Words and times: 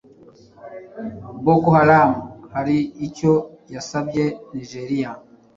Boko 1.45 1.69
Haram 1.77 2.11
hari 2.53 2.77
icyo 3.07 3.33
yasabye 3.73 4.23
Nigeria 4.53 5.11